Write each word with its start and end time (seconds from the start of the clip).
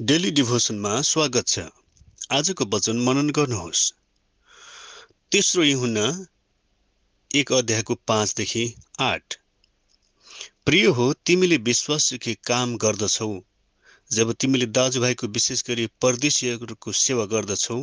Daily 0.00 0.30
डिभोसनमा 0.30 1.00
स्वागत 1.02 1.46
छ। 1.46 1.58
आजको 2.30 2.64
वचन 2.64 2.96
मनन 2.96 3.30
गर्नुहोस्। 3.30 3.92
तेस्रो 5.32 5.62
हुन 5.62 6.26
एक 7.34 7.52
अध्यायको 7.52 7.94
पाँचदेखि 7.94 8.74
आठ। 9.00 9.34
प्रिय 10.66 10.86
हो 10.86 11.12
तिमीले 11.12 11.56
विश्वासदेखि 11.56 12.34
काम 12.34 12.76
गर्दछौ। 12.76 13.40
जब 14.12 14.32
तिमीले 14.32 14.66
दाजुभाइको 14.66 15.26
विशेष 15.26 15.62
गरी 15.68 15.88
परदेशीहरूको 16.00 16.92
सेवा 16.92 17.24
गर्दछौ 17.24 17.80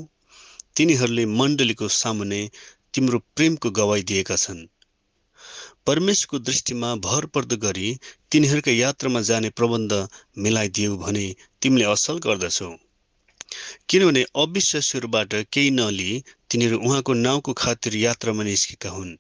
तिनीहरूले 0.75 1.25
मण्डलीको 1.25 1.88
सामुने 1.88 2.50
तिम्रो 2.93 3.20
प्रेमको 3.20 3.71
गवाई 3.71 4.04
दिएका 4.04 4.36
छन्। 4.36 4.68
परमेशको 5.86 6.39
दृष्टिमा 6.39 6.95
भर 6.95 7.25
पर्दो 7.25 7.57
गरी 7.57 7.98
तिनीहरूका 8.32 8.71
यात्रामा 8.71 9.21
जाने 9.21 9.50
प्रबन्ध 9.50 10.07
मिलाइदियो 10.38 10.98
भने 10.98 11.36
तिमीले 11.64 11.86
असल 11.86 12.18
गर्दछौ। 12.26 12.70
किनभने 13.90 14.23
अविश्वासीहरूबाट 14.35 15.34
केही 15.54 15.70
नलिई 15.71 16.13
तिनीहरू 16.49 16.77
उहाँको 16.80 17.13
नाउँको 17.20 17.54
खातिर 17.58 17.95
यात्रामा 17.95 18.44
निस्केका 18.44 18.90
हुन्। 18.90 19.12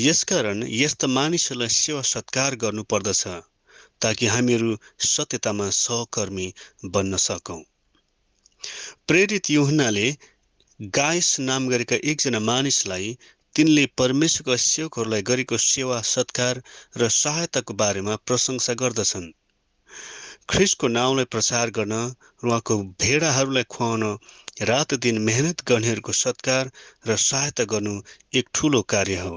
यसकारण 0.00 0.64
यस्ता 0.68 1.06
मानिसहरूलाई 1.08 1.74
सेवा 1.74 2.02
सत्कार 2.10 2.56
गर्नुपर्दछ 2.64 3.22
ताकि 4.02 4.26
हामीहरू 4.26 4.76
सत्यतामा 5.06 5.68
सहकर्मी 5.76 6.48
बन्न 6.90 7.16
सकौँ। 7.24 7.62
प्रेरित 9.08 9.50
युहनाले 9.50 10.06
गायस 10.80 11.30
नाम 11.40 11.68
गरेका 11.68 11.96
एकजना 12.04 12.40
मानिसलाई 12.42 13.16
तिनले 13.54 13.86
परमेश्वरका 13.98 14.56
सेवकहरूलाई 14.62 15.22
गरेको 15.22 15.56
सेवा 15.64 16.00
सत्कार 16.10 16.62
र 16.96 17.08
सहायताको 17.14 17.74
बारेमा 17.74 18.16
प्रशंसा 18.26 18.74
गर्दछन्। 18.82 19.28
ख्रिसको 20.48 20.88
नाउँलाई 20.88 21.24
प्रचार 21.34 21.70
गर्न 21.76 21.94
उहाँको 22.44 22.74
भेडाहरूलाई 23.02 23.66
खुवाउन 23.68 24.04
रात 24.62 24.94
दिन 25.04 25.18
मेहनत 25.22 25.62
गर्नेहरूको 25.68 26.12
सत्कार 26.12 26.70
र 27.06 27.16
सहायता 27.22 27.64
गर्नु 27.72 27.94
एक 28.40 28.48
ठुलो 28.54 28.82
कार्य 28.92 29.16
हो। 29.20 29.34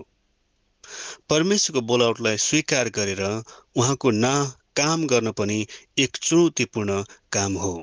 परमेश्वरको 1.30 1.82
बोलावटलाई 1.88 2.38
स्वीकार 2.38 2.90
गरेर 2.90 3.24
उहाँको 3.26 4.12
ना 4.20 4.34
काम 4.76 5.08
गर्न 5.08 5.32
पनि 5.32 5.58
एक 5.98 6.18
चुनौतीपूर्ण 6.22 7.02
काम 7.34 7.58
हो। 7.58 7.74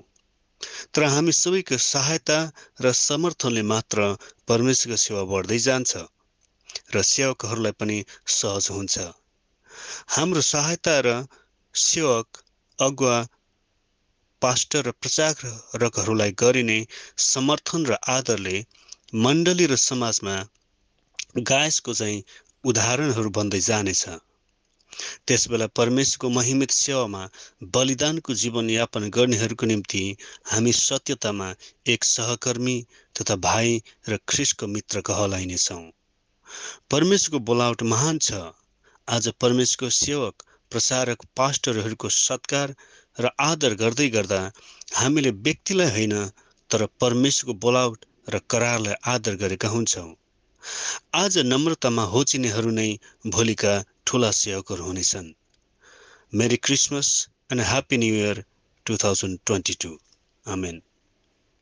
तर 0.94 1.04
हामी 1.14 1.32
सबैको 1.32 1.76
सहायता 1.84 2.38
र 2.80 2.92
समर्थनले 3.00 3.62
मात्र 3.72 4.08
परमेश्वरको 4.48 5.02
सेवा 5.02 5.22
बढ्दै 5.34 5.58
जान्छ 5.58 5.92
र 6.94 7.02
सेवकहरूलाई 7.10 7.78
पनि 7.80 7.98
सहज 8.38 8.70
हुन्छ। 8.70 8.98
हाम्रो 10.14 10.40
सहायता 10.46 10.98
र 11.06 11.20
सेवक 11.74 12.42
अगुवा 12.78 13.18
पास्टर 14.42 14.86
र 14.86 14.90
प्रचारकहरूलाई 15.02 16.32
गरिने 16.40 16.78
समर्थन 17.24 17.86
र 17.86 17.96
आदरले 18.14 18.56
मण्डली 19.26 19.66
र 19.66 19.76
समाजमा 19.82 20.34
गायसको 21.50 21.94
चाहिँ 21.94 22.22
उदाहरणहरू 22.64 23.30
बन्दै 23.38 23.60
जानेछ। 23.66 24.02
त्यसबेला 25.26 25.66
परमेश्वरको 25.78 26.28
महिमित 26.30 26.70
सेवामा 26.70 27.22
बलिदानको 27.72 28.34
जीवनयापन 28.42 29.08
गर्नेहरूको 29.16 29.66
निम्ति 29.66 30.02
हामी 30.52 30.72
सत्यतामा 30.78 31.48
एक 31.94 32.04
सहकर्मी 32.04 32.76
तथा 33.20 33.36
भाइ 33.46 33.80
र 34.08 34.18
ख्रिसको 34.28 34.66
मित्र 34.66 35.00
कहलाइनेछौँ। 35.08 35.84
परमेश्वरको 36.90 37.38
बोलावट 37.44 37.82
महान 37.92 38.18
छ। 38.20 38.44
आज 39.08 39.28
परमेश्वरको 39.40 39.90
सेवक 39.96 40.42
प्रसारक 40.70 41.24
पास्टरहरूको 41.36 42.08
सत्कार 42.08 42.74
र 43.18 43.30
आदर 43.40 43.74
गर्दै 43.74 44.08
गर्दा 44.08 44.40
हामीले 44.94 45.30
व्यक्तिलाई 45.40 45.90
होइन 45.90 46.14
तर 46.70 46.86
परमेश्वरको 47.00 47.58
बोलावट 47.58 48.06
र 48.28 48.40
करारलाई 48.50 49.00
आदर 49.06 49.34
गरेका 49.36 49.68
हुन्छौँ। 49.68 50.08
आज 51.14 51.38
नम्रतामा 51.46 52.04
होचिनेहरू 52.12 52.70
नै 52.70 52.88
भोलिका 53.26 53.74
ठुला 54.06 54.30
सेवकहरू 54.40 54.84
हुनेछन्। 54.84 55.28
Merry 56.32 56.56
Christmas 56.62 57.12
and 57.52 57.62
happy 57.62 57.96
new 57.96 58.14
year 58.14 58.44
two 58.86 58.96
thousand 58.96 59.38
twenty 59.46 59.74
two. 59.80 59.96
Amen. 60.46 60.85